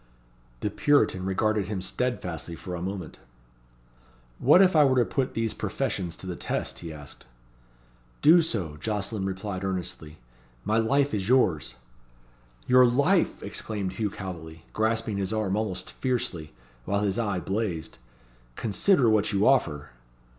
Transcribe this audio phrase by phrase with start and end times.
[0.61, 3.19] The Puritan regarded him steadfastly for a moment.
[4.39, 7.27] "What if I were to put these professions to the test?" he asked.
[8.23, 10.17] "Do so," Jocelyn replied earnestly.
[10.65, 11.75] "My life is yours!"
[12.65, 16.51] "Your life!" exclaimed Hugh Calveley, grasping his arm almost fiercely,
[16.85, 17.99] while his eye blazed.
[18.55, 19.91] "Consider what you offer."